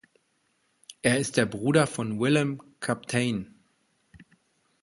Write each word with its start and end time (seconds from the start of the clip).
Er 1.03 1.19
ist 1.19 1.37
der 1.37 1.45
Bruder 1.45 1.85
von 1.85 2.19
Willem 2.19 2.59
Kapteyn. 2.79 3.53